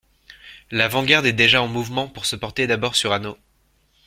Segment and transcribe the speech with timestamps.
[0.71, 3.37] L'avant-garde est déjà en mouvement pour se porter d'abord sur Hanau.